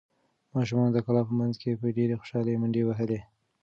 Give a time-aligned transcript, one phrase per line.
[0.55, 3.19] ماشومانو د کلا په منځ کې په ډېرې خوشحالۍ منډې وهلې.